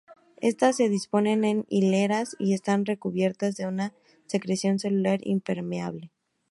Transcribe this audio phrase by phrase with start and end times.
[0.39, 3.93] Estas se disponen en hileras y están recubiertas de una
[4.25, 6.09] secreción celular impermeable.